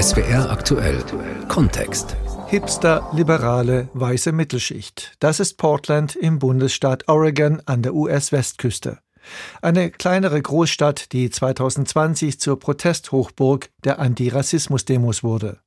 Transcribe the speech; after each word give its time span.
SWR 0.00 0.50
aktuell 0.50 1.04
Kontext. 1.48 2.16
Hipster, 2.46 3.10
liberale, 3.12 3.90
weiße 3.92 4.32
Mittelschicht. 4.32 5.12
Das 5.18 5.40
ist 5.40 5.58
Portland 5.58 6.16
im 6.16 6.38
Bundesstaat 6.38 7.06
Oregon 7.08 7.60
an 7.66 7.82
der 7.82 7.92
US-Westküste. 7.92 9.00
Eine 9.60 9.90
kleinere 9.90 10.40
Großstadt, 10.40 11.12
die 11.12 11.28
2020 11.28 12.40
zur 12.40 12.58
Protesthochburg 12.58 13.68
der 13.84 13.98
Antirassismus-Demos 13.98 15.22
wurde. 15.22 15.58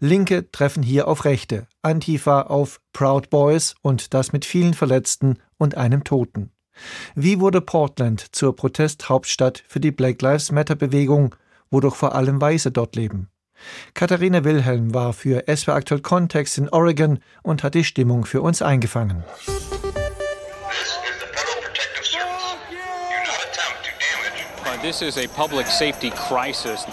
Linke 0.00 0.50
treffen 0.50 0.82
hier 0.82 1.06
auf 1.06 1.24
Rechte, 1.24 1.68
Antifa 1.82 2.42
auf 2.42 2.80
Proud 2.92 3.30
Boys 3.30 3.76
und 3.80 4.12
das 4.12 4.32
mit 4.32 4.44
vielen 4.44 4.74
Verletzten 4.74 5.38
und 5.56 5.76
einem 5.76 6.02
Toten. 6.02 6.50
Wie 7.14 7.38
wurde 7.38 7.60
Portland 7.60 8.34
zur 8.34 8.56
Protesthauptstadt 8.56 9.62
für 9.68 9.78
die 9.78 9.92
Black 9.92 10.20
Lives 10.20 10.50
Matter 10.50 10.74
Bewegung, 10.74 11.36
wodurch 11.70 11.94
vor 11.94 12.16
allem 12.16 12.40
Weiße 12.40 12.72
dort 12.72 12.96
leben? 12.96 13.28
Katharina 13.94 14.44
Wilhelm 14.44 14.94
war 14.94 15.12
für 15.12 15.44
SW 15.46 15.72
Aktuell 15.72 16.00
Kontext 16.00 16.58
in 16.58 16.68
Oregon 16.68 17.20
und 17.42 17.62
hat 17.62 17.74
die 17.74 17.84
Stimmung 17.84 18.24
für 18.24 18.42
uns 18.42 18.62
eingefangen. 18.62 19.24
This 24.80 25.02
is 25.02 25.18
a 25.18 25.26
public 25.28 25.66
safety 25.66 26.10
crisis. 26.10 26.86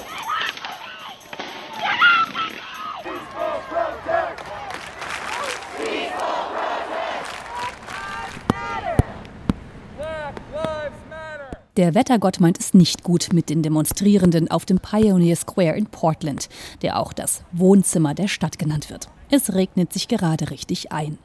Der 11.78 11.94
Wettergott 11.94 12.40
meint 12.40 12.58
es 12.58 12.74
nicht 12.74 13.04
gut 13.04 13.30
mit 13.34 13.50
den 13.50 13.62
Demonstrierenden 13.62 14.50
auf 14.50 14.66
dem 14.66 14.80
Pioneer 14.80 15.36
Square 15.36 15.76
in 15.76 15.88
Portland, 15.88 16.48
der 16.82 16.98
auch 16.98 17.12
das 17.12 17.44
Wohnzimmer 17.52 18.14
der 18.14 18.30
Stadt 18.30 18.58
genannt 18.58 18.90
wird. 18.90 19.10
Es 19.30 19.54
regnet 19.54 19.92
sich 19.92 20.08
gerade 20.08 20.52
richtig 20.52 20.94
ein. 20.94 21.18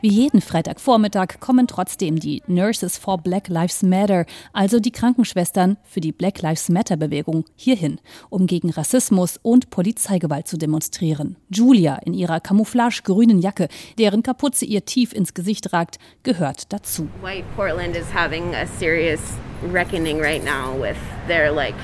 Wie 0.00 0.08
jeden 0.08 0.40
Freitagvormittag 0.40 1.40
kommen 1.40 1.66
trotzdem 1.66 2.18
die 2.18 2.42
Nurses 2.46 2.98
for 2.98 3.18
Black 3.18 3.48
Lives 3.48 3.82
Matter, 3.82 4.26
also 4.52 4.80
die 4.80 4.90
Krankenschwestern 4.90 5.76
für 5.84 6.00
die 6.00 6.12
Black 6.12 6.42
Lives 6.42 6.68
Matter 6.68 6.96
Bewegung, 6.96 7.44
hierhin, 7.56 8.00
um 8.30 8.46
gegen 8.46 8.70
Rassismus 8.70 9.38
und 9.42 9.70
Polizeigewalt 9.70 10.48
zu 10.48 10.56
demonstrieren. 10.56 11.36
Julia 11.50 11.96
in 12.04 12.14
ihrer 12.14 12.40
camouflagegrünen 12.40 13.40
Jacke, 13.40 13.68
deren 13.98 14.22
Kapuze 14.22 14.64
ihr 14.64 14.84
tief 14.84 15.12
ins 15.12 15.34
Gesicht 15.34 15.72
ragt, 15.72 15.98
gehört 16.22 16.72
dazu. 16.72 17.08
White 17.20 17.46
Portland 17.56 17.96
is 17.96 18.12
having 18.12 18.54
a 18.54 18.66
serious 18.78 19.20
reckoning 19.72 20.20
right 20.20 20.44
now 20.44 20.74
with 20.80 20.96
their 21.28 21.52
like 21.52 21.76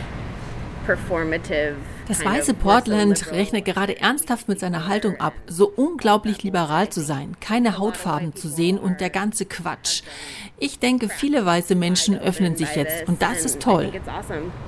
performative 0.87 1.77
das 2.09 2.25
weiße 2.25 2.55
Portland 2.55 3.31
rechnet 3.33 3.67
gerade 3.67 4.01
ernsthaft 4.01 4.49
mit 4.49 4.59
seiner 4.59 4.89
Haltung 4.89 5.21
ab, 5.21 5.35
so 5.47 5.69
unglaublich 5.69 6.43
liberal 6.43 6.89
zu 6.89 7.03
sein, 7.03 7.37
keine 7.41 7.79
Hautfarben 7.79 8.35
zu 8.35 8.49
sehen 8.49 8.79
und 8.79 9.01
der 9.01 9.11
ganze 9.11 9.45
Quatsch. 9.45 10.03
Ich 10.59 10.79
denke, 10.79 11.09
viele 11.11 11.45
weiße 11.45 11.75
Menschen 11.75 12.19
öffnen 12.19 12.57
sich 12.57 12.75
jetzt 12.75 13.07
und 13.09 13.21
das 13.21 13.45
ist 13.45 13.61
toll. 13.61 13.93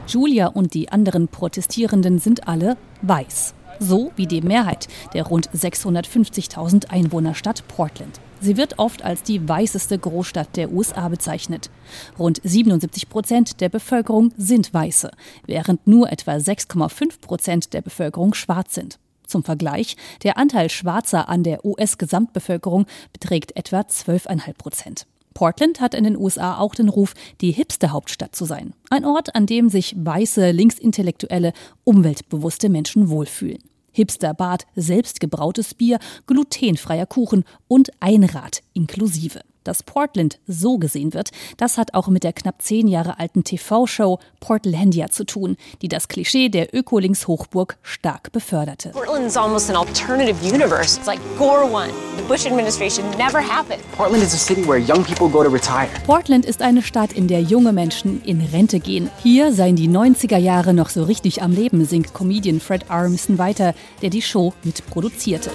Julia 0.06 0.48
und 0.48 0.74
die 0.74 0.92
anderen 0.92 1.28
Protestierenden 1.28 2.18
sind 2.18 2.46
alle 2.46 2.76
weiß 3.02 3.54
so 3.80 4.12
wie 4.14 4.26
die 4.26 4.42
Mehrheit 4.42 4.86
der 5.12 5.24
rund 5.24 5.50
650.000 5.50 6.90
Einwohnerstadt 6.90 7.66
Portland. 7.66 8.20
Sie 8.40 8.56
wird 8.56 8.78
oft 8.78 9.02
als 9.02 9.22
die 9.22 9.46
weißeste 9.46 9.98
Großstadt 9.98 10.56
der 10.56 10.72
USA 10.72 11.08
bezeichnet. 11.08 11.70
Rund 12.18 12.40
77 12.42 13.08
Prozent 13.08 13.60
der 13.60 13.68
Bevölkerung 13.68 14.32
sind 14.36 14.72
Weiße, 14.72 15.10
während 15.46 15.86
nur 15.86 16.10
etwa 16.10 16.32
6,5 16.32 17.20
Prozent 17.20 17.72
der 17.74 17.82
Bevölkerung 17.82 18.32
schwarz 18.32 18.74
sind. 18.74 18.98
Zum 19.26 19.44
Vergleich, 19.44 19.96
der 20.22 20.38
Anteil 20.38 20.70
Schwarzer 20.70 21.28
an 21.28 21.42
der 21.42 21.64
US-Gesamtbevölkerung 21.64 22.86
beträgt 23.12 23.56
etwa 23.56 23.80
12,5 23.80 24.54
Prozent. 24.54 25.06
Portland 25.34 25.80
hat 25.80 25.94
in 25.94 26.04
den 26.04 26.16
USA 26.16 26.58
auch 26.58 26.74
den 26.74 26.88
Ruf, 26.88 27.14
die 27.40 27.52
hipste 27.52 27.92
Hauptstadt 27.92 28.34
zu 28.34 28.44
sein. 28.44 28.74
Ein 28.90 29.04
Ort, 29.04 29.34
an 29.34 29.46
dem 29.46 29.68
sich 29.68 29.94
weiße, 29.96 30.50
linksintellektuelle, 30.50 31.52
umweltbewusste 31.84 32.68
Menschen 32.68 33.08
wohlfühlen. 33.08 33.62
Hipsterbad, 33.92 34.66
selbstgebrautes 34.76 35.74
Bier, 35.74 35.98
glutenfreier 36.26 37.06
Kuchen 37.06 37.44
und 37.68 37.90
Einrad 38.00 38.62
inklusive. 38.72 39.40
Dass 39.70 39.84
Portland 39.84 40.40
so 40.48 40.78
gesehen 40.78 41.14
wird, 41.14 41.30
das 41.56 41.78
hat 41.78 41.94
auch 41.94 42.08
mit 42.08 42.24
der 42.24 42.32
knapp 42.32 42.60
zehn 42.60 42.88
Jahre 42.88 43.20
alten 43.20 43.44
TV-Show 43.44 44.18
Portlandia 44.40 45.10
zu 45.10 45.22
tun, 45.22 45.56
die 45.80 45.86
das 45.86 46.08
Klischee 46.08 46.48
der 46.48 46.74
Ökolinks-Hochburg 46.74 47.78
stark 47.82 48.32
beförderte. 48.32 48.88
Portland 48.88 49.26
is 49.26 49.36
almost 49.36 49.70
an 49.70 49.76
alternative 49.76 50.44
universe. 50.44 50.98
It's 50.98 51.06
like 51.06 51.20
Gore 51.38 51.70
won. 51.70 51.90
The 52.16 52.24
Bush 52.24 52.46
administration 52.46 53.08
never 53.16 53.38
happened. 53.38 53.80
Portland 53.96 54.24
is 54.24 54.34
a 54.34 54.38
city 54.38 54.66
where 54.66 54.80
young 54.80 55.04
people 55.04 55.28
go 55.28 55.44
to 55.44 55.48
retire. 55.48 55.88
Portland 56.04 56.46
ist 56.46 56.62
eine 56.62 56.82
Stadt, 56.82 57.12
in 57.12 57.28
der 57.28 57.40
junge 57.40 57.72
Menschen 57.72 58.20
in 58.24 58.40
Rente 58.40 58.80
gehen. 58.80 59.08
Hier 59.22 59.52
seien 59.52 59.76
die 59.76 59.88
90er 59.88 60.38
Jahre 60.38 60.74
noch 60.74 60.88
so 60.88 61.04
richtig 61.04 61.42
am 61.42 61.52
Leben, 61.52 61.84
singt 61.84 62.12
Comedian 62.12 62.58
Fred 62.58 62.90
Armisen 62.90 63.38
weiter, 63.38 63.74
der 64.02 64.10
die 64.10 64.22
Show 64.22 64.52
mitproduzierte. 64.64 65.52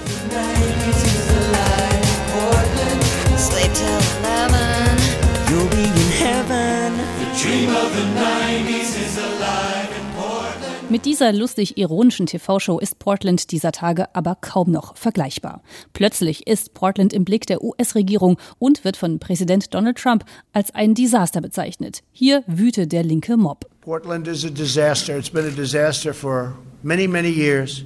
Mit 10.88 11.06
dieser 11.06 11.34
lustig-ironischen 11.34 12.26
TV-Show 12.26 12.80
ist 12.80 13.00
Portland 13.00 13.52
dieser 13.52 13.72
Tage 13.72 14.16
aber 14.16 14.36
kaum 14.40 14.72
noch 14.72 14.96
vergleichbar. 14.96 15.62
Plötzlich 15.94 16.48
ist 16.48 16.74
Portland 16.74 17.12
im 17.12 17.26
Blick 17.26 17.46
der 17.48 17.64
US-Regierung 17.64 18.38
und 18.60 18.86
wird 18.86 18.96
von 18.96 19.20
Präsident 19.20 19.74
Donald 19.74 19.98
Trump 19.98 20.24
als 20.54 20.74
ein 20.74 20.94
Desaster 20.94 21.42
bezeichnet. 21.42 22.02
Hier 22.12 22.44
wüte 22.48 22.88
der 22.88 23.04
linke 23.04 23.36
Mob. 23.36 23.66
Portland 23.82 24.28
is 24.28 24.46
a 24.46 24.50
disaster. 24.50 25.18
It's 25.18 25.30
been 25.30 25.46
a 25.46 25.52
disaster 25.52 26.14
for 26.14 26.56
many, 26.82 27.08
many 27.08 27.30
years. 27.30 27.84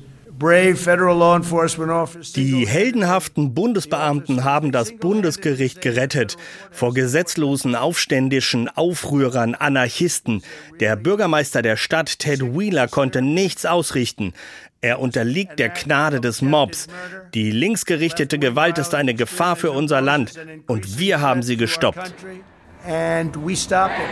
Die 2.36 2.68
heldenhaften 2.68 3.54
Bundesbeamten 3.54 4.44
haben 4.46 4.72
das 4.72 4.96
Bundesgericht 4.96 5.82
gerettet 5.82 6.38
vor 6.72 6.94
gesetzlosen, 6.94 7.76
aufständischen 7.76 8.70
Aufrührern, 8.70 9.56
Anarchisten. 9.56 10.42
Der 10.80 10.96
Bürgermeister 10.96 11.62
der 11.62 11.76
Stadt, 11.76 12.20
Ted 12.20 12.42
Wheeler, 12.42 12.88
konnte 12.88 13.22
nichts 13.22 13.66
ausrichten. 13.66 14.34
Er 14.82 15.00
unterliegt 15.00 15.60
der 15.60 15.70
Gnade 15.70 16.22
des 16.22 16.42
Mobs. 16.42 16.88
Die 17.34 17.52
linksgerichtete 17.52 18.40
Gewalt 18.40 18.78
ist 18.78 18.96
eine 18.96 19.14
Gefahr 19.14 19.58
für 19.58 19.72
unser 19.72 20.00
Land 20.00 20.34
und 20.68 20.98
wir 20.98 21.20
haben 21.20 21.44
sie 21.44 21.58
gestoppt. 21.58 22.14
And 22.86 23.36
we 23.36 23.58
stopped 23.58 23.98
it. 24.00 24.06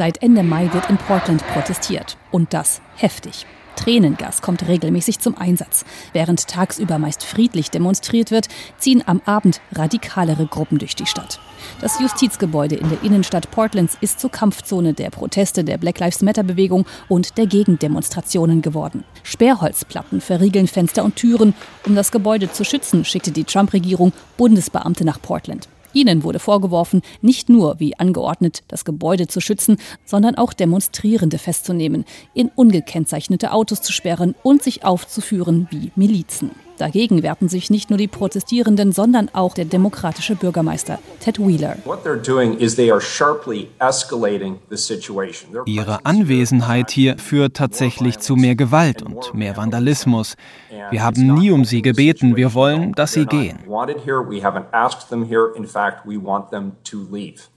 Seit 0.00 0.22
Ende 0.22 0.42
Mai 0.42 0.72
wird 0.72 0.88
in 0.88 0.96
Portland 0.96 1.46
protestiert. 1.48 2.16
Und 2.30 2.54
das 2.54 2.80
heftig. 2.96 3.44
Tränengas 3.76 4.40
kommt 4.40 4.66
regelmäßig 4.66 5.18
zum 5.18 5.36
Einsatz. 5.36 5.84
Während 6.14 6.48
tagsüber 6.48 6.98
meist 6.98 7.22
friedlich 7.22 7.70
demonstriert 7.70 8.30
wird, 8.30 8.48
ziehen 8.78 9.02
am 9.04 9.20
Abend 9.26 9.60
radikalere 9.72 10.46
Gruppen 10.46 10.78
durch 10.78 10.96
die 10.96 11.04
Stadt. 11.04 11.38
Das 11.82 12.00
Justizgebäude 12.00 12.76
in 12.76 12.88
der 12.88 13.02
Innenstadt 13.02 13.50
Portlands 13.50 13.98
ist 14.00 14.20
zur 14.20 14.30
Kampfzone 14.30 14.94
der 14.94 15.10
Proteste 15.10 15.64
der 15.64 15.76
Black 15.76 15.98
Lives 16.00 16.22
Matter 16.22 16.44
Bewegung 16.44 16.86
und 17.08 17.36
der 17.36 17.44
Gegendemonstrationen 17.44 18.62
geworden. 18.62 19.04
Sperrholzplatten 19.22 20.22
verriegeln 20.22 20.66
Fenster 20.66 21.04
und 21.04 21.16
Türen. 21.16 21.52
Um 21.84 21.94
das 21.94 22.10
Gebäude 22.10 22.50
zu 22.50 22.64
schützen, 22.64 23.04
schickte 23.04 23.32
die 23.32 23.44
Trump-Regierung 23.44 24.14
Bundesbeamte 24.38 25.04
nach 25.04 25.20
Portland. 25.20 25.68
Ihnen 25.92 26.22
wurde 26.22 26.38
vorgeworfen, 26.38 27.02
nicht 27.20 27.48
nur, 27.48 27.80
wie 27.80 27.98
angeordnet, 27.98 28.62
das 28.68 28.84
Gebäude 28.84 29.26
zu 29.26 29.40
schützen, 29.40 29.78
sondern 30.04 30.36
auch 30.36 30.52
Demonstrierende 30.52 31.38
festzunehmen, 31.38 32.04
in 32.34 32.50
ungekennzeichnete 32.54 33.52
Autos 33.52 33.82
zu 33.82 33.92
sperren 33.92 34.34
und 34.42 34.62
sich 34.62 34.84
aufzuführen 34.84 35.68
wie 35.70 35.92
Milizen. 35.96 36.50
Dagegen 36.80 37.22
wehrten 37.22 37.50
sich 37.50 37.68
nicht 37.68 37.90
nur 37.90 37.98
die 37.98 38.08
Protestierenden, 38.08 38.92
sondern 38.92 39.28
auch 39.34 39.52
der 39.52 39.66
demokratische 39.66 40.34
Bürgermeister 40.34 40.98
Ted 41.20 41.38
Wheeler. 41.38 41.76
Ihre 45.66 46.06
Anwesenheit 46.06 46.90
hier 46.90 47.18
führt 47.18 47.56
tatsächlich 47.56 48.18
zu 48.20 48.34
mehr 48.34 48.54
Gewalt 48.54 49.02
und 49.02 49.34
mehr 49.34 49.58
Vandalismus. 49.58 50.36
Wir 50.90 51.04
haben 51.04 51.34
nie 51.34 51.50
um 51.50 51.66
sie 51.66 51.82
gebeten, 51.82 52.36
wir 52.36 52.54
wollen, 52.54 52.92
dass 52.92 53.12
sie 53.12 53.26
gehen. 53.26 53.58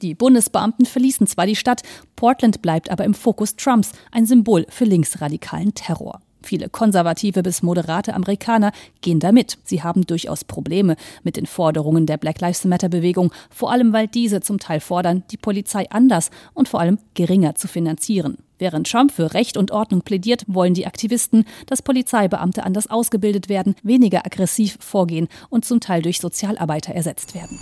Die 0.02 0.16
Bundesbeamten 0.16 0.86
verließen 0.86 1.28
zwar 1.28 1.46
die 1.46 1.56
Stadt, 1.56 1.82
Portland 2.18 2.62
bleibt 2.62 2.92
aber 2.92 3.06
im 3.06 3.14
Fokus 3.14 3.56
Trumps, 3.56 3.94
ein 4.12 4.26
Symbol 4.26 4.66
für 4.70 4.84
linksradikalen 4.84 5.74
Terror. 5.74 6.20
Viele 6.44 6.70
konservative 6.70 7.42
bis 7.42 7.64
moderate 7.64 8.14
Amerikaner 8.14 8.72
gehen 9.02 9.20
damit. 9.20 9.58
Sie 9.64 9.82
haben 9.82 10.06
durchaus 10.06 10.44
Probleme 10.44 10.96
mit 11.24 11.38
den 11.38 11.46
Forderungen 11.46 12.06
der 12.06 12.18
Black 12.18 12.42
Lives 12.42 12.66
Matter 12.66 12.90
Bewegung, 12.90 13.32
vor 13.50 13.72
allem 13.72 13.94
weil 13.94 14.08
diese 14.08 14.42
zum 14.42 14.60
Teil 14.60 14.80
fordern, 14.80 15.24
die 15.32 15.38
Polizei 15.38 15.90
anders 15.90 16.30
und 16.54 16.70
vor 16.70 16.80
allem 16.80 17.00
geringer 17.14 17.56
zu 17.56 17.68
finanzieren. 17.68 18.38
Während 18.60 18.90
Trump 18.90 19.12
für 19.12 19.34
Recht 19.34 19.58
und 19.58 19.72
Ordnung 19.72 20.04
plädiert, 20.04 20.46
wollen 20.48 20.74
die 20.74 20.86
Aktivisten, 20.88 21.46
dass 21.66 21.82
Polizeibeamte 21.82 22.64
anders 22.64 22.90
ausgebildet 22.90 23.50
werden, 23.50 23.76
weniger 23.84 24.26
aggressiv 24.26 24.78
vorgehen 24.80 25.28
und 25.50 25.66
zum 25.66 25.80
Teil 25.80 26.02
durch 26.02 26.20
Sozialarbeiter 26.20 26.94
ersetzt 26.94 27.36
werden. 27.36 27.60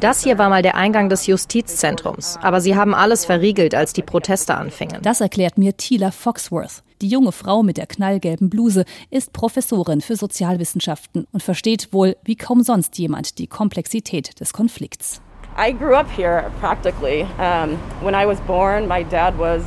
Das 0.00 0.22
hier 0.22 0.38
war 0.38 0.48
mal 0.48 0.62
der 0.62 0.74
Eingang 0.74 1.08
des 1.08 1.26
Justizzentrums, 1.26 2.38
aber 2.42 2.60
sie 2.60 2.76
haben 2.76 2.94
alles 2.94 3.24
verriegelt, 3.24 3.74
als 3.74 3.92
die 3.92 4.02
Proteste 4.02 4.54
anfingen. 4.54 5.00
Das 5.02 5.20
erklärt 5.20 5.58
mir 5.58 5.76
Tila 5.76 6.10
Foxworth. 6.10 6.82
Die 7.00 7.08
junge 7.08 7.32
Frau 7.32 7.62
mit 7.62 7.76
der 7.76 7.86
knallgelben 7.86 8.50
Bluse 8.50 8.84
ist 9.10 9.32
Professorin 9.32 10.00
für 10.00 10.16
Sozialwissenschaften 10.16 11.26
und 11.32 11.42
versteht 11.42 11.92
wohl 11.92 12.16
wie 12.24 12.36
kaum 12.36 12.62
sonst 12.62 12.98
jemand 12.98 13.38
die 13.38 13.46
Komplexität 13.46 14.40
des 14.40 14.52
Konflikts. 14.52 15.20
I 15.56 15.72
grew 15.72 15.94
up 15.94 16.06
here 16.16 16.50
practically. 16.60 17.22
Um, 17.38 17.78
when 18.02 18.14
I 18.14 18.26
was 18.26 18.40
born, 18.42 18.86
my 18.86 19.04
dad 19.04 19.38
was 19.38 19.62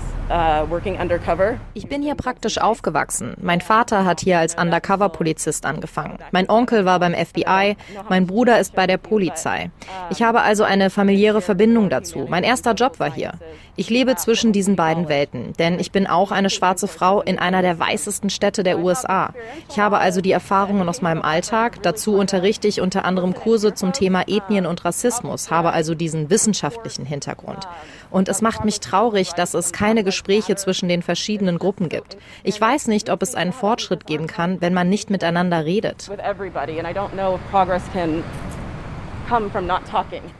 ich 1.73 1.87
bin 1.87 2.01
hier 2.01 2.15
praktisch 2.15 2.57
aufgewachsen. 2.57 3.35
Mein 3.41 3.59
Vater 3.59 4.05
hat 4.05 4.21
hier 4.21 4.39
als 4.39 4.55
Undercover-Polizist 4.55 5.65
angefangen. 5.65 6.17
Mein 6.31 6.49
Onkel 6.49 6.85
war 6.85 6.99
beim 6.99 7.13
FBI, 7.13 7.75
mein 8.09 8.27
Bruder 8.27 8.59
ist 8.59 8.73
bei 8.73 8.87
der 8.87 8.97
Polizei. 8.97 9.71
Ich 10.09 10.23
habe 10.23 10.41
also 10.41 10.63
eine 10.63 10.89
familiäre 10.89 11.41
Verbindung 11.41 11.89
dazu. 11.89 12.27
Mein 12.29 12.43
erster 12.43 12.73
Job 12.73 12.99
war 12.99 13.11
hier. 13.11 13.33
Ich 13.75 13.89
lebe 13.89 14.15
zwischen 14.15 14.53
diesen 14.53 14.75
beiden 14.75 15.09
Welten, 15.09 15.53
denn 15.59 15.79
ich 15.79 15.91
bin 15.91 16.07
auch 16.07 16.31
eine 16.31 16.49
schwarze 16.49 16.87
Frau 16.87 17.21
in 17.21 17.39
einer 17.39 17.61
der 17.61 17.79
weißesten 17.79 18.29
Städte 18.29 18.63
der 18.63 18.79
USA. 18.79 19.33
Ich 19.69 19.79
habe 19.79 19.97
also 19.97 20.21
die 20.21 20.31
Erfahrungen 20.31 20.87
aus 20.87 21.01
meinem 21.01 21.21
Alltag. 21.21 21.81
Dazu 21.81 22.15
unterrichte 22.15 22.67
ich 22.67 22.81
unter 22.81 23.05
anderem 23.05 23.33
Kurse 23.33 23.73
zum 23.73 23.91
Thema 23.91 24.23
Ethnien 24.27 24.65
und 24.65 24.85
Rassismus, 24.85 25.51
habe 25.51 25.71
also 25.73 25.95
diesen 25.95 26.29
wissenschaftlichen 26.29 27.05
Hintergrund. 27.05 27.67
Und 28.11 28.29
es 28.29 28.41
macht 28.41 28.65
mich 28.65 28.79
traurig, 28.79 29.31
dass 29.31 29.53
es 29.53 29.71
keine 29.71 30.03
Gespräche 30.03 30.55
zwischen 30.55 30.89
den 30.89 31.01
verschiedenen 31.01 31.57
Gruppen 31.57 31.89
gibt. 31.89 32.17
Ich 32.43 32.59
weiß 32.59 32.87
nicht, 32.87 33.09
ob 33.09 33.21
es 33.23 33.35
einen 33.35 33.53
Fortschritt 33.53 34.05
geben 34.05 34.27
kann, 34.27 34.61
wenn 34.61 34.73
man 34.73 34.89
nicht 34.89 35.09
miteinander 35.09 35.65
redet. 35.65 36.09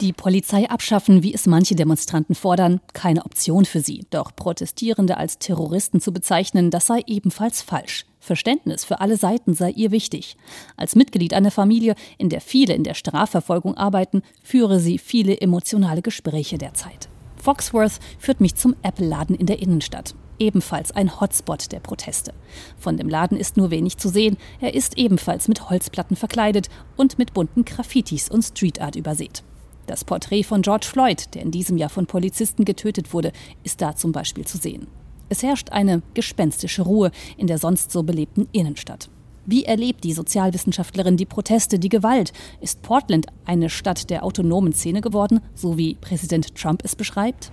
Die 0.01 0.13
Polizei 0.13 0.69
abschaffen, 0.69 1.23
wie 1.23 1.33
es 1.33 1.47
manche 1.47 1.75
Demonstranten 1.75 2.35
fordern, 2.35 2.81
keine 2.93 3.23
Option 3.23 3.63
für 3.63 3.79
sie. 3.79 4.05
Doch 4.09 4.35
Protestierende 4.35 5.15
als 5.15 5.39
Terroristen 5.39 6.01
zu 6.01 6.11
bezeichnen, 6.11 6.71
das 6.71 6.87
sei 6.87 7.01
ebenfalls 7.07 7.61
falsch. 7.61 8.05
Verständnis 8.19 8.83
für 8.83 8.99
alle 8.99 9.15
Seiten 9.15 9.53
sei 9.53 9.71
ihr 9.71 9.91
wichtig. 9.91 10.35
Als 10.75 10.95
Mitglied 10.95 11.33
einer 11.33 11.51
Familie, 11.51 11.95
in 12.17 12.27
der 12.27 12.41
viele 12.41 12.73
in 12.73 12.83
der 12.83 12.93
Strafverfolgung 12.93 13.77
arbeiten, 13.77 14.23
führe 14.43 14.79
sie 14.79 14.97
viele 14.97 15.39
emotionale 15.39 16.01
Gespräche 16.01 16.57
derzeit. 16.57 17.10
Foxworth 17.41 17.99
führt 18.19 18.39
mich 18.39 18.55
zum 18.55 18.75
Apple-Laden 18.83 19.35
in 19.35 19.47
der 19.47 19.59
Innenstadt. 19.59 20.15
Ebenfalls 20.39 20.91
ein 20.91 21.19
Hotspot 21.19 21.71
der 21.71 21.79
Proteste. 21.79 22.33
Von 22.77 22.97
dem 22.97 23.09
Laden 23.09 23.37
ist 23.37 23.57
nur 23.57 23.71
wenig 23.71 23.97
zu 23.97 24.09
sehen. 24.09 24.37
Er 24.59 24.73
ist 24.73 24.97
ebenfalls 24.97 25.47
mit 25.47 25.69
Holzplatten 25.69 26.15
verkleidet 26.15 26.69
und 26.97 27.17
mit 27.17 27.33
bunten 27.33 27.65
Graffitis 27.65 28.29
und 28.29 28.43
Streetart 28.43 28.95
übersät. 28.95 29.43
Das 29.87 30.05
Porträt 30.05 30.43
von 30.43 30.61
George 30.61 30.87
Floyd, 30.87 31.33
der 31.33 31.41
in 31.41 31.51
diesem 31.51 31.77
Jahr 31.77 31.89
von 31.89 32.05
Polizisten 32.05 32.65
getötet 32.65 33.13
wurde, 33.13 33.31
ist 33.63 33.81
da 33.81 33.95
zum 33.95 34.11
Beispiel 34.11 34.45
zu 34.45 34.57
sehen. 34.57 34.87
Es 35.29 35.43
herrscht 35.43 35.71
eine 35.71 36.01
gespenstische 36.13 36.83
Ruhe 36.83 37.11
in 37.37 37.47
der 37.47 37.57
sonst 37.57 37.91
so 37.91 38.03
belebten 38.03 38.47
Innenstadt. 38.51 39.09
Wie 39.45 39.65
erlebt 39.65 40.03
die 40.03 40.13
Sozialwissenschaftlerin 40.13 41.17
die 41.17 41.25
Proteste, 41.25 41.79
die 41.79 41.89
Gewalt? 41.89 42.31
Ist 42.59 42.83
Portland 42.83 43.25
eine 43.45 43.71
Stadt 43.71 44.11
der 44.11 44.23
autonomen 44.23 44.71
Szene 44.71 45.01
geworden, 45.01 45.41
so 45.55 45.77
wie 45.77 45.95
Präsident 45.95 46.53
Trump 46.55 46.81
es 46.83 46.95
beschreibt? 46.95 47.51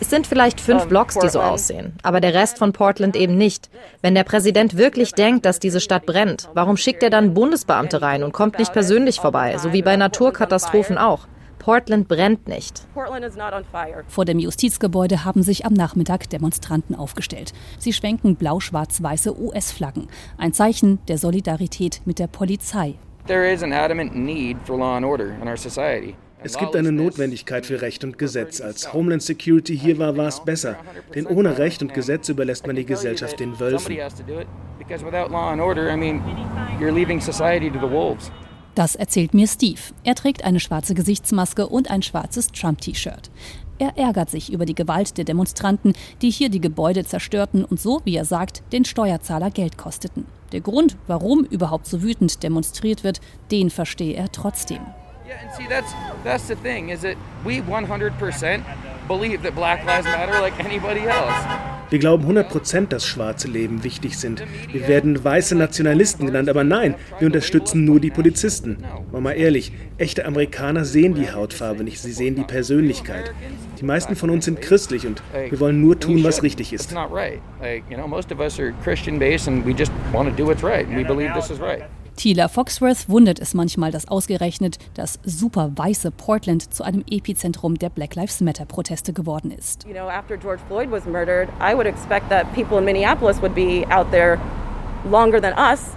Es 0.00 0.10
sind 0.10 0.26
vielleicht 0.26 0.60
fünf 0.60 0.86
Blocks, 0.86 1.18
die 1.18 1.28
so 1.28 1.40
aussehen, 1.40 1.92
aber 2.02 2.22
der 2.22 2.32
Rest 2.32 2.56
von 2.56 2.72
Portland 2.72 3.14
eben 3.14 3.36
nicht. 3.36 3.68
Wenn 4.00 4.14
der 4.14 4.24
Präsident 4.24 4.78
wirklich 4.78 5.12
denkt, 5.12 5.44
dass 5.44 5.60
diese 5.60 5.80
Stadt 5.80 6.06
brennt, 6.06 6.48
warum 6.54 6.78
schickt 6.78 7.02
er 7.02 7.10
dann 7.10 7.34
Bundesbeamte 7.34 8.00
rein 8.00 8.22
und 8.22 8.32
kommt 8.32 8.58
nicht 8.58 8.72
persönlich 8.72 9.20
vorbei, 9.20 9.58
so 9.58 9.74
wie 9.74 9.82
bei 9.82 9.96
Naturkatastrophen 9.96 10.96
auch? 10.96 11.26
Portland 11.68 12.08
brennt 12.08 12.48
nicht. 12.48 12.86
Vor 14.08 14.24
dem 14.24 14.38
Justizgebäude 14.38 15.26
haben 15.26 15.42
sich 15.42 15.66
am 15.66 15.74
Nachmittag 15.74 16.30
Demonstranten 16.30 16.94
aufgestellt. 16.94 17.52
Sie 17.78 17.92
schwenken 17.92 18.36
blau-schwarz-weiße 18.36 19.38
US-Flaggen, 19.38 20.08
ein 20.38 20.54
Zeichen 20.54 20.98
der 21.08 21.18
Solidarität 21.18 22.00
mit 22.06 22.20
der 22.20 22.26
Polizei. 22.26 22.94
Es 26.42 26.56
gibt 26.56 26.74
eine 26.74 26.90
Notwendigkeit 26.90 27.66
für 27.66 27.82
Recht 27.82 28.02
und 28.02 28.16
Gesetz. 28.16 28.62
Als 28.62 28.94
Homeland 28.94 29.22
Security 29.22 29.76
hier 29.76 29.98
war, 29.98 30.16
war 30.16 30.28
es 30.28 30.42
besser. 30.42 30.76
Denn 31.14 31.26
ohne 31.26 31.58
Recht 31.58 31.82
und 31.82 31.92
Gesetz 31.92 32.30
überlässt 32.30 32.66
man 32.66 32.76
die 32.76 32.86
Gesellschaft 32.86 33.40
den 33.40 33.60
Wölfen. 33.60 33.94
Das 38.78 38.94
erzählt 38.94 39.34
mir 39.34 39.48
Steve. 39.48 39.80
Er 40.04 40.14
trägt 40.14 40.44
eine 40.44 40.60
schwarze 40.60 40.94
Gesichtsmaske 40.94 41.66
und 41.66 41.90
ein 41.90 42.00
schwarzes 42.00 42.52
Trump-T-Shirt. 42.52 43.28
Er 43.80 43.98
ärgert 43.98 44.30
sich 44.30 44.52
über 44.52 44.66
die 44.66 44.76
Gewalt 44.76 45.18
der 45.18 45.24
Demonstranten, 45.24 45.94
die 46.22 46.30
hier 46.30 46.48
die 46.48 46.60
Gebäude 46.60 47.04
zerstörten 47.04 47.64
und 47.64 47.80
so, 47.80 48.00
wie 48.04 48.14
er 48.14 48.24
sagt, 48.24 48.62
den 48.70 48.84
Steuerzahler 48.84 49.50
Geld 49.50 49.78
kosteten. 49.78 50.26
Der 50.52 50.60
Grund, 50.60 50.96
warum 51.08 51.42
überhaupt 51.42 51.88
so 51.88 52.02
wütend 52.02 52.44
demonstriert 52.44 53.02
wird, 53.02 53.20
den 53.50 53.70
verstehe 53.70 54.14
er 54.14 54.30
trotzdem. 54.30 54.78
Yeah, 55.26 55.40
and 55.42 55.52
see, 55.56 55.66
that's 55.68 55.92
that's 56.22 56.46
the 56.46 56.54
thing, 56.54 56.90
is 56.90 57.00
that 57.00 57.16
we 57.44 57.60
100% 57.60 58.60
believe 59.08 59.42
that 59.42 59.56
Black 59.56 59.84
Lives 59.84 60.04
Matter 60.04 60.40
like 60.40 60.54
anybody 60.64 61.00
else. 61.00 61.77
Wir 61.90 61.98
glauben 61.98 62.24
100%, 62.24 62.88
dass 62.88 63.06
schwarze 63.06 63.48
Leben 63.48 63.82
wichtig 63.84 64.18
sind. 64.18 64.42
Wir 64.72 64.88
werden 64.88 65.22
weiße 65.22 65.54
Nationalisten 65.54 66.26
genannt, 66.26 66.48
aber 66.48 66.64
nein, 66.64 66.94
wir 67.18 67.26
unterstützen 67.26 67.84
nur 67.84 67.98
die 68.00 68.10
Polizisten. 68.10 68.78
Mal 69.10 69.20
mal 69.20 69.32
ehrlich, 69.32 69.72
echte 69.96 70.26
Amerikaner 70.26 70.84
sehen 70.84 71.14
die 71.14 71.30
Hautfarbe 71.30 71.84
nicht, 71.84 72.00
sie 72.00 72.12
sehen 72.12 72.34
die 72.34 72.44
Persönlichkeit. 72.44 73.32
Die 73.80 73.84
meisten 73.84 74.16
von 74.16 74.30
uns 74.30 74.44
sind 74.44 74.60
christlich 74.60 75.06
und 75.06 75.22
wir 75.48 75.60
wollen 75.60 75.80
nur 75.80 75.98
tun, 75.98 76.22
was 76.24 76.42
richtig 76.42 76.72
ist. 76.72 76.94
Tila 82.18 82.48
Foxworth 82.48 83.08
wundert 83.08 83.38
es 83.38 83.54
manchmal, 83.54 83.92
dass 83.92 84.08
ausgerechnet 84.08 84.78
das 84.94 85.20
super 85.22 85.70
weiße 85.76 86.10
Portland 86.10 86.74
zu 86.74 86.82
einem 86.82 87.04
Epizentrum 87.08 87.78
der 87.78 87.90
Black 87.90 88.16
Lives 88.16 88.40
Matter 88.40 88.64
Proteste 88.64 89.12
geworden 89.12 89.52
ist. 89.52 89.86
You 89.86 89.92
know, 89.92 90.08
after 90.08 90.36
George 90.36 90.60
Floyd 90.66 90.90
was 90.90 91.04
murdered, 91.06 91.48
I 91.60 91.76
would 91.76 91.86
expect 91.86 92.28
that 92.30 92.52
people 92.56 92.78
in 92.78 92.84
Minneapolis 92.84 93.40
would 93.40 93.54
be 93.54 93.86
out 93.94 94.10
there 94.10 94.36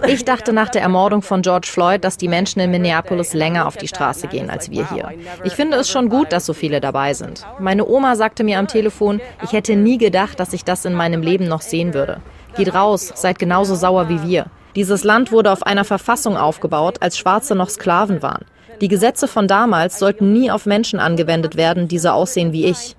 ich 0.06 0.26
dachte 0.26 0.54
nach 0.54 0.70
der 0.70 0.84
Ermordung 0.84 1.24
von 1.24 1.42
George 1.42 1.68
Floyd, 1.68 2.04
dass 2.04 2.18
die 2.18 2.28
Menschen 2.28 2.60
in 2.60 2.70
Minneapolis 2.70 3.34
länger 3.34 3.66
auf 3.66 3.76
die 3.76 3.88
Straße 3.88 4.28
gehen 4.28 4.52
als 4.52 4.70
wir 4.70 4.88
hier. 4.92 5.10
Ich 5.44 5.54
finde 5.54 5.78
es 5.78 5.90
schon 5.90 6.08
gut, 6.08 6.32
dass 6.32 6.46
so 6.46 6.54
viele 6.54 6.80
dabei 6.80 7.16
sind. 7.16 7.44
Meine 7.60 7.88
Oma 7.88 8.16
sagte 8.16 8.44
mir 8.44 8.60
am 8.60 8.68
Telefon, 8.68 9.20
ich 9.44 9.54
hätte 9.54 9.76
nie 9.76 9.98
gedacht, 9.98 10.40
dass 10.40 10.54
ich 10.54 10.64
das 10.64 10.86
in 10.86 10.94
meinem 10.94 11.24
Leben 11.24 11.46
noch 11.48 11.62
sehen 11.62 11.96
würde. 11.96 12.22
Geht 12.56 12.76
raus, 12.76 13.12
seid 13.16 13.40
genauso 13.40 13.74
sauer 13.74 14.08
wie 14.08 14.22
wir. 14.22 14.46
Dieses 14.76 15.04
Land 15.04 15.32
wurde 15.32 15.52
auf 15.52 15.64
einer 15.64 15.84
Verfassung 15.84 16.38
aufgebaut, 16.38 16.98
als 17.02 17.18
Schwarze 17.18 17.56
noch 17.56 17.70
Sklaven 17.70 18.22
waren. 18.22 18.46
Die 18.80 18.88
Gesetze 18.88 19.28
von 19.28 19.48
damals 19.48 20.00
sollten 20.00 20.32
nie 20.32 20.50
auf 20.50 20.66
Menschen 20.66 21.00
angewendet 21.00 21.56
werden, 21.56 21.88
die 21.88 22.00
so 22.00 22.10
aussehen 22.10 22.54
wie 22.54 22.66
ich. 22.66 22.96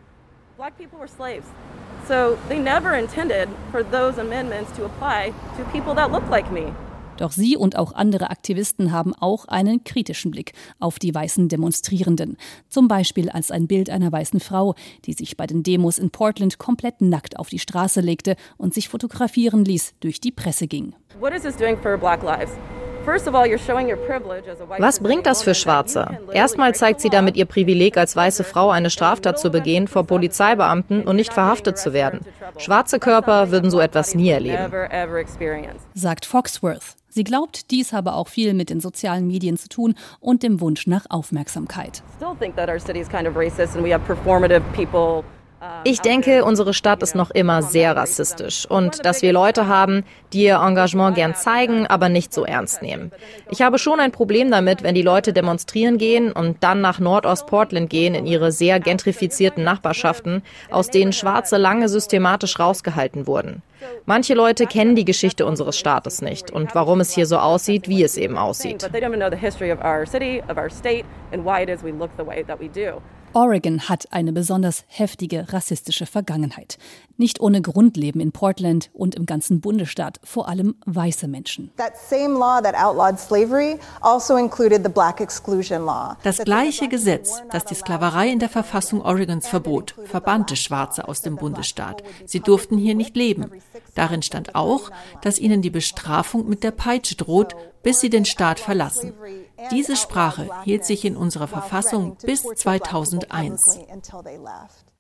So 2.09 2.37
they 2.49 2.59
never 2.59 2.99
intended 2.99 3.49
for 3.71 3.85
those 3.85 4.21
amendments 4.21 4.73
to 4.77 4.85
apply 4.85 5.33
to 5.57 5.65
people 5.73 5.95
that 5.95 6.11
look 6.11 6.29
like 6.29 6.51
me. 6.51 6.73
Doch 7.23 7.31
sie 7.31 7.57
und 7.57 7.79
auch 7.79 7.93
andere 7.93 8.31
Aktivisten 8.31 8.91
haben 8.91 9.15
auch 9.15 9.45
einen 9.45 9.85
kritischen 9.85 10.33
Blick 10.33 10.55
auf 10.81 10.99
die 10.99 11.15
weißen 11.15 11.49
Demonstrierenden. 11.49 12.37
Zum 12.69 12.89
Beispiel 12.89 13.31
als 13.31 13.53
ein 13.53 13.69
Bild 13.69 13.91
einer 13.91 14.11
weißen 14.11 14.41
Frau, 14.41 14.75
die 15.05 15.13
sich 15.13 15.37
bei 15.37 15.47
den 15.47 15.63
Demos 15.63 15.99
in 15.99 16.11
Portland 16.11 16.59
komplett 16.59 17.01
nackt 17.01 17.39
auf 17.39 17.49
die 17.49 17.61
Straße 17.61 18.01
legte 18.01 18.35
und 18.57 18.75
sich 18.75 18.89
fotografieren 18.89 19.65
ließ, 19.65 19.95
durch 20.01 20.21
die 20.21 20.33
Presse 20.33 20.67
ging. 20.67 20.97
What 21.21 21.33
is 21.33 21.43
this 21.43 21.55
doing 21.55 21.79
for 21.81 21.97
Black 21.97 22.25
Lives? 22.25 22.51
Was 24.79 25.01
bringt 25.01 25.27
das 25.27 25.43
für 25.43 25.55
Schwarze? 25.55 26.19
Erstmal 26.33 26.75
zeigt 26.75 27.01
sie 27.01 27.09
damit 27.09 27.37
ihr 27.37 27.47
Privileg, 27.47 27.97
als 27.97 28.17
weiße 28.17 28.45
Frau 28.45 28.71
eine 28.71 28.91
Straftat 28.91 29.39
zu 29.39 29.51
begehen 29.51 29.89
vor 29.89 30.05
Polizeibeamten 30.05 31.05
und 31.05 31.17
nicht 31.17 31.33
verhaftet 31.33 31.79
zu 31.79 31.93
werden. 31.93 32.21
Schwarze 32.59 32.99
Körper 32.99 33.51
würden 33.51 33.71
so 33.71 33.81
etwas 33.81 34.15
nie 34.15 34.31
erleben. 34.31 34.73
Sagt 35.95 36.27
Foxworth. 36.27 36.97
Sie 37.15 37.25
glaubt, 37.25 37.71
dies 37.71 37.93
habe 37.93 38.15
auch 38.15 38.29
viel 38.29 38.55
mit 38.55 38.71
den 38.71 38.81
sozialen 38.81 39.27
Medien 39.27 39.59
zu 39.59 39.69
tun 39.69 39.95
und 40.19 40.43
dem 40.43 40.63
Wunsch 40.63 40.87
nach 40.87 41.05
Aufmerksamkeit. 41.11 42.03
Ich 45.85 46.01
denke, 46.01 46.45
unsere 46.45 46.75
Stadt 46.75 47.03
ist 47.03 47.15
noch 47.15 47.31
immer 47.31 47.63
sehr 47.63 47.95
rassistisch 47.97 48.67
und 48.67 49.05
dass 49.05 49.23
wir 49.23 49.33
Leute 49.33 49.69
haben, 49.69 50.05
die 50.33 50.45
ihr 50.45 50.57
Engagement 50.57 51.15
gern 51.15 51.35
zeigen, 51.35 51.87
aber 51.87 52.09
nicht 52.09 52.33
so 52.33 52.45
ernst 52.45 52.83
nehmen. 52.83 53.13
Ich 53.51 53.63
habe 53.63 53.79
schon 53.79 54.01
ein 54.01 54.11
Problem 54.11 54.51
damit, 54.51 54.83
wenn 54.83 54.95
die 54.95 55.03
Leute 55.03 55.33
demonstrieren 55.33 55.99
gehen 55.99 56.33
und 56.33 56.65
dann 56.65 56.81
nach 56.81 56.99
Nordost-Portland 56.99 57.91
gehen 57.91 58.15
in 58.15 58.27
ihre 58.27 58.51
sehr 58.51 58.81
gentrifizierten 58.81 59.63
Nachbarschaften, 59.63 60.43
aus 60.71 60.91
denen 60.91 61.13
Schwarze 61.13 61.59
lange 61.59 61.89
systematisch 61.89 62.59
rausgehalten 62.59 63.27
wurden. 63.27 63.63
Manche 64.05 64.35
Leute 64.35 64.67
kennen 64.67 64.97
die 64.97 65.05
Geschichte 65.05 65.47
unseres 65.47 65.79
Staates 65.79 66.23
nicht 66.23 66.51
und 66.51 66.75
warum 66.75 67.01
es 67.01 67.13
hier 67.13 67.27
so 67.27 67.39
aussieht, 67.39 67.89
wie 67.89 68.03
es 68.03 68.17
eben 68.17 68.37
aussieht. 68.37 68.89
Oregon 73.35 73.89
hat 73.89 74.13
eine 74.13 74.33
besonders 74.33 74.85
heftige 74.89 75.53
rassistische 75.53 76.07
Vergangenheit. 76.07 76.79
Nicht 77.17 77.41
ohne 77.41 77.63
Grund 77.63 77.97
leben 77.97 78.21
in 78.21 78.33
Portland 78.33 78.91
und 78.93 79.15
im 79.15 79.27
ganzen 79.27 79.61
Bundesstaat 79.61 80.21
vor 80.23 80.49
allem 80.49 80.75
weiße 80.85 81.29
Menschen. 81.29 81.71
Also 81.79 82.17
das 86.23 86.39
gleiche 86.39 86.89
Gesetz, 86.89 87.43
das 87.51 87.65
die 87.65 87.75
Sklaverei 87.75 88.29
in 88.29 88.39
der 88.39 88.49
Verfassung 88.49 89.03
Oregons 89.03 89.49
verbot, 89.49 89.95
verbannte 90.05 90.57
Schwarze 90.57 91.09
aus 91.09 91.23
dem 91.23 91.37
Bundesstaat. 91.37 92.03
Sie 92.27 92.41
durften 92.41 92.77
hier 92.77 92.95
nicht 92.95 93.17
leben. 93.17 93.51
Darin 93.95 94.23
stand 94.23 94.55
auch, 94.55 94.91
dass 95.23 95.39
ihnen 95.39 95.63
die 95.63 95.71
Bestrafung 95.71 96.49
mit 96.49 96.65
der 96.65 96.71
Peitsche 96.71 97.17
droht, 97.17 97.55
bis 97.83 98.01
sie 98.01 98.11
den 98.11 98.25
Staat 98.25 98.61
verlassen. 98.61 99.13
Diese 99.71 99.97
Sprache 99.97 100.51
hielt 100.65 100.85
sich 100.85 101.05
in 101.05 101.17
unserer 101.17 101.49
Verfassung 101.49 102.17
bis 102.25 102.43
2001. 102.43 103.79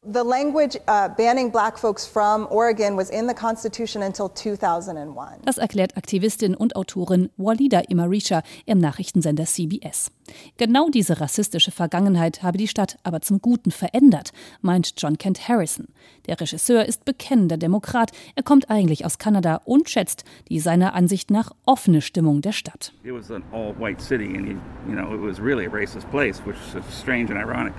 The 0.04 0.24
language 0.24 0.76
uh, 0.88 1.10
banning 1.16 1.52
black 1.52 1.78
folks 1.78 2.04
from 2.04 2.48
Oregon 2.50 2.96
was 2.96 3.08
in 3.08 3.28
the 3.28 3.34
Constitution 3.34 4.02
until 4.02 4.28
2001. 4.28 5.42
Das 5.44 5.58
erklärt 5.58 5.96
Aktivistin 5.96 6.56
und 6.56 6.74
Autorin 6.74 7.30
Walida 7.36 7.82
Imarisha 7.88 8.42
im 8.66 8.78
Nachrichtensender 8.78 9.44
CBS. 9.44 10.10
Genau 10.56 10.88
diese 10.88 11.20
rassistische 11.20 11.70
Vergangenheit 11.70 12.42
habe 12.42 12.58
die 12.58 12.66
Stadt 12.66 12.98
aber 13.04 13.20
zum 13.20 13.40
Guten 13.40 13.70
verändert, 13.70 14.32
meint 14.60 14.94
John 14.96 15.18
Kent 15.18 15.48
Harrison. 15.48 15.86
Der 16.26 16.40
Regisseur 16.40 16.84
ist 16.84 17.04
bekennender 17.04 17.56
Demokrat. 17.56 18.10
Er 18.34 18.42
kommt 18.42 18.70
eigentlich 18.70 19.06
aus 19.06 19.18
Kanada 19.18 19.60
und 19.66 19.88
schätzt 19.88 20.24
die 20.48 20.58
seiner 20.58 20.94
Ansicht 20.94 21.30
nach 21.30 21.52
offene 21.64 22.00
Stimmung 22.00 22.40
der 22.40 22.50
Stadt. 22.50 22.92
It 23.04 23.14
was 23.14 23.30
an 23.30 23.44
all-white 23.52 24.02
city 24.02 24.36
and 24.36 24.48
you, 24.48 24.56
you 24.88 24.96
know 24.96 25.14
it 25.14 25.22
was 25.22 25.40
really 25.40 25.64
a 25.64 25.70
racist 25.70 26.10
place, 26.10 26.44
which 26.44 26.56
is 26.74 26.82
strange 26.92 27.30
and 27.30 27.38
ironic. 27.38 27.72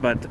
But 0.00 0.30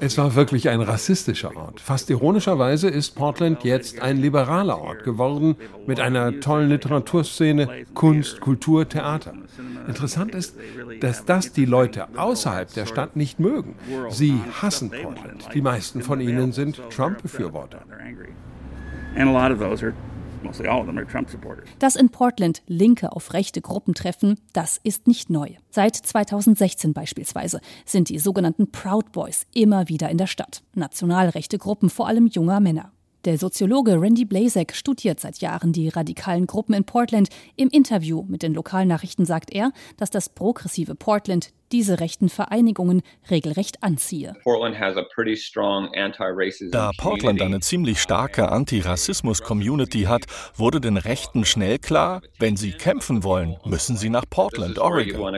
es 0.00 0.18
war 0.18 0.34
wirklich 0.34 0.68
ein 0.68 0.80
rassistischer 0.80 1.56
Ort. 1.56 1.80
Fast 1.80 2.08
ironischerweise 2.10 2.88
ist 2.88 3.14
Portland 3.14 3.62
jetzt 3.64 4.00
ein 4.00 4.16
liberaler 4.16 4.80
Ort 4.80 5.04
geworden 5.04 5.56
mit 5.86 6.00
einer 6.00 6.40
tollen 6.40 6.70
Literaturszene, 6.70 7.68
Kunst, 7.94 8.40
Kultur, 8.40 8.88
Theater. 8.88 9.34
Interessant 9.86 10.34
ist, 10.34 10.56
dass 11.00 11.24
das 11.26 11.52
die 11.52 11.66
Leute 11.66 12.06
außerhalb 12.16 12.72
der 12.72 12.86
Stadt 12.86 13.16
nicht 13.16 13.38
mögen. 13.38 13.74
Sie 14.08 14.34
hassen 14.60 14.90
Portland. 14.90 15.48
Die 15.52 15.62
meisten 15.62 16.02
von 16.02 16.20
ihnen 16.20 16.52
sind 16.52 16.80
Trump-Befürworter. 16.90 17.80
And 19.16 19.28
a 19.28 19.32
lot 19.32 19.50
of 19.50 19.58
those 19.58 19.84
are 19.84 19.92
dass 21.78 21.96
in 21.96 22.08
Portland 22.10 22.62
Linke 22.66 23.12
auf 23.12 23.32
rechte 23.32 23.60
Gruppen 23.60 23.94
treffen, 23.94 24.38
das 24.52 24.78
ist 24.82 25.06
nicht 25.06 25.30
neu. 25.30 25.50
Seit 25.70 25.96
2016 25.96 26.92
beispielsweise 26.92 27.60
sind 27.84 28.08
die 28.08 28.18
sogenannten 28.18 28.70
Proud 28.70 29.12
Boys 29.12 29.46
immer 29.54 29.88
wieder 29.88 30.08
in 30.10 30.18
der 30.18 30.26
Stadt. 30.26 30.62
Nationalrechte 30.74 31.58
Gruppen, 31.58 31.90
vor 31.90 32.08
allem 32.08 32.26
junger 32.26 32.60
Männer. 32.60 32.92
Der 33.26 33.36
Soziologe 33.36 34.00
Randy 34.00 34.24
Blazek 34.24 34.74
studiert 34.74 35.20
seit 35.20 35.40
Jahren 35.40 35.74
die 35.74 35.90
radikalen 35.90 36.46
Gruppen 36.46 36.74
in 36.74 36.84
Portland. 36.84 37.28
Im 37.54 37.68
Interview 37.68 38.24
mit 38.26 38.42
den 38.42 38.54
Lokalnachrichten 38.54 39.26
sagt 39.26 39.52
er, 39.52 39.72
dass 39.98 40.08
das 40.08 40.30
progressive 40.30 40.94
Portland 40.94 41.52
diese 41.72 42.00
rechten 42.00 42.28
Vereinigungen 42.28 43.02
regelrecht 43.30 43.82
anziehe. 43.82 44.34
Da 46.70 46.90
Portland 46.98 47.42
eine 47.42 47.60
ziemlich 47.60 48.00
starke 48.00 48.50
Antirassismus-Community 48.50 50.02
hat, 50.02 50.24
wurde 50.54 50.80
den 50.80 50.96
Rechten 50.96 51.44
schnell 51.44 51.78
klar, 51.78 52.22
wenn 52.38 52.56
sie 52.56 52.72
kämpfen 52.72 53.24
wollen, 53.24 53.56
müssen 53.64 53.96
sie 53.96 54.10
nach 54.10 54.24
Portland, 54.28 54.78
Oregon. 54.78 55.34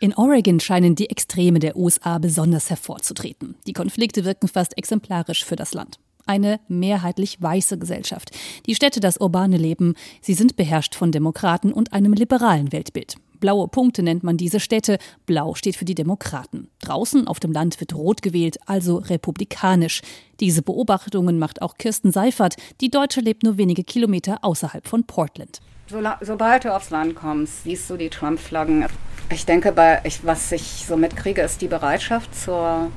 In 0.00 0.14
Oregon 0.14 0.60
scheinen 0.60 0.94
die 0.94 1.10
Extreme 1.10 1.58
der 1.58 1.76
USA 1.76 2.18
besonders 2.18 2.70
hervorzutreten. 2.70 3.56
Die 3.66 3.72
Konflikte 3.72 4.24
wirken 4.24 4.48
fast 4.48 4.76
exemplarisch 4.76 5.44
für 5.44 5.56
das 5.56 5.74
Land 5.74 5.98
eine 6.26 6.60
mehrheitlich 6.68 7.40
weiße 7.40 7.78
Gesellschaft. 7.78 8.30
Die 8.66 8.74
Städte, 8.74 9.00
das 9.00 9.20
urbane 9.20 9.56
Leben, 9.56 9.94
sie 10.20 10.34
sind 10.34 10.56
beherrscht 10.56 10.94
von 10.94 11.12
Demokraten 11.12 11.72
und 11.72 11.92
einem 11.92 12.12
liberalen 12.12 12.72
Weltbild. 12.72 13.16
Blaue 13.42 13.66
Punkte 13.66 14.04
nennt 14.04 14.22
man 14.22 14.36
diese 14.36 14.60
Städte. 14.60 14.98
Blau 15.26 15.56
steht 15.56 15.74
für 15.74 15.84
die 15.84 15.96
Demokraten. 15.96 16.68
Draußen 16.80 17.26
auf 17.26 17.40
dem 17.40 17.50
Land 17.50 17.80
wird 17.80 17.92
rot 17.92 18.22
gewählt, 18.22 18.56
also 18.66 18.98
republikanisch. 18.98 20.00
Diese 20.38 20.62
Beobachtungen 20.62 21.40
macht 21.40 21.60
auch 21.60 21.76
Kirsten 21.76 22.12
Seifert. 22.12 22.54
Die 22.80 22.88
Deutsche 22.88 23.20
lebt 23.20 23.42
nur 23.42 23.58
wenige 23.58 23.82
Kilometer 23.82 24.38
außerhalb 24.42 24.86
von 24.86 25.02
Portland. 25.04 25.58
So, 25.90 25.98
sobald 26.20 26.64
du 26.64 26.74
aufs 26.74 26.90
Land 26.90 27.16
kommst, 27.16 27.64
siehst 27.64 27.90
du 27.90 27.96
die 27.96 28.10
Trump-Flaggen. 28.10 28.86
Ich 29.28 29.44
denke, 29.44 29.72
bei, 29.72 30.00
ich, 30.04 30.24
was 30.24 30.52
ich 30.52 30.84
so 30.86 30.96
mitkriege, 30.96 31.42
ist 31.42 31.60
die 31.60 31.66
Bereitschaft 31.66 32.32
zur 32.38 32.92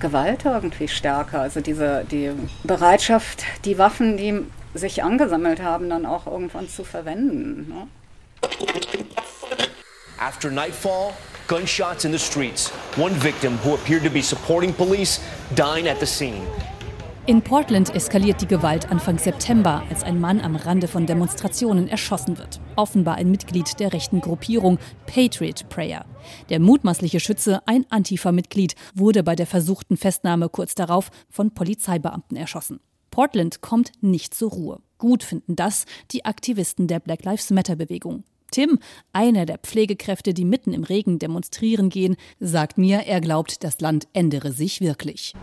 Gewalt 0.00 0.46
irgendwie 0.46 0.88
stärker. 0.88 1.42
Also 1.42 1.60
diese 1.60 2.06
die 2.10 2.30
Bereitschaft, 2.64 3.44
die 3.66 3.76
Waffen, 3.76 4.16
die 4.16 4.46
sich 4.72 5.04
angesammelt 5.04 5.60
haben, 5.60 5.90
dann 5.90 6.06
auch 6.06 6.26
irgendwann 6.26 6.70
zu 6.70 6.84
verwenden. 6.84 7.68
Ne? 7.68 7.86
After 10.22 10.50
nightfall, 10.50 11.14
gunshots 11.48 12.04
in 12.04 12.12
the 12.12 12.18
streets. 12.18 12.68
One 12.98 13.14
victim 13.14 13.56
who 13.64 13.72
appeared 13.72 14.02
to 14.04 14.10
be 14.10 14.20
supporting 14.20 14.74
police 14.74 15.18
dying 15.54 15.88
at 15.88 15.98
the 15.98 16.04
scene. 16.04 16.42
In 17.24 17.40
Portland 17.40 17.94
eskaliert 17.94 18.42
die 18.42 18.46
Gewalt 18.46 18.90
Anfang 18.90 19.16
September, 19.16 19.82
als 19.88 20.02
ein 20.02 20.20
Mann 20.20 20.42
am 20.42 20.56
Rande 20.56 20.88
von 20.88 21.06
Demonstrationen 21.06 21.88
erschossen 21.88 22.36
wird. 22.36 22.60
Offenbar 22.76 23.14
ein 23.14 23.30
Mitglied 23.30 23.80
der 23.80 23.94
rechten 23.94 24.20
Gruppierung 24.20 24.78
Patriot 25.06 25.66
Prayer. 25.70 26.04
Der 26.50 26.60
mutmaßliche 26.60 27.18
Schütze, 27.18 27.62
ein 27.64 27.86
Antifa-Mitglied, 27.88 28.74
wurde 28.94 29.22
bei 29.22 29.34
der 29.34 29.46
versuchten 29.46 29.96
Festnahme 29.96 30.50
kurz 30.50 30.74
darauf 30.74 31.08
von 31.30 31.52
Polizeibeamten 31.54 32.36
erschossen. 32.36 32.80
Portland 33.10 33.62
kommt 33.62 33.92
nicht 34.02 34.34
zur 34.34 34.50
Ruhe. 34.50 34.80
Gut 34.98 35.22
finden 35.22 35.56
das 35.56 35.86
die 36.10 36.26
Aktivisten 36.26 36.88
der 36.88 37.00
Black 37.00 37.24
Lives 37.24 37.48
Matter-Bewegung. 37.48 38.24
Tim, 38.50 38.78
einer 39.12 39.46
der 39.46 39.58
Pflegekräfte, 39.58 40.34
die 40.34 40.44
mitten 40.44 40.72
im 40.72 40.84
Regen 40.84 41.18
demonstrieren 41.18 41.88
gehen, 41.88 42.16
sagt 42.38 42.78
mir, 42.78 43.00
er 43.06 43.20
glaubt, 43.20 43.64
das 43.64 43.80
Land 43.80 44.08
ändere 44.12 44.52
sich 44.52 44.80
wirklich. 44.80 45.34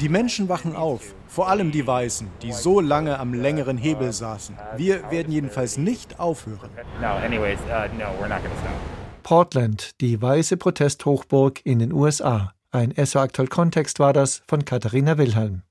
Die 0.00 0.08
Menschen 0.08 0.48
wachen 0.48 0.74
auf, 0.74 1.14
vor 1.28 1.48
allem 1.48 1.70
die 1.70 1.86
Weißen, 1.86 2.28
die 2.42 2.52
so 2.52 2.80
lange 2.80 3.18
am 3.18 3.32
längeren 3.32 3.76
Hebel 3.76 4.12
saßen. 4.12 4.56
Wir 4.76 5.10
werden 5.10 5.32
jedenfalls 5.32 5.78
nicht 5.78 6.18
aufhören. 6.18 6.70
Uh, 7.00 7.24
Portland, 9.22 9.90
die 10.00 10.20
weiße 10.20 10.56
Protesthochburg 10.56 11.60
in 11.64 11.78
den 11.78 11.92
USA. 11.92 12.52
Ein 12.72 12.92
SO 13.04 13.20
aktuell 13.20 13.48
Kontext 13.48 14.00
war 14.00 14.12
das 14.12 14.42
von 14.48 14.64
Katharina 14.64 15.16
Wilhelm. 15.16 15.62